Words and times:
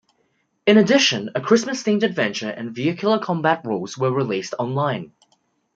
In 0.65 0.79
addition, 0.79 1.29
a 1.35 1.41
Christmas 1.41 1.83
themed 1.83 2.01
adventure 2.01 2.49
and 2.49 2.73
vehicular 2.73 3.19
combat 3.19 3.61
rules 3.63 3.95
were 3.99 4.11
released 4.11 4.55
online. 4.57 5.11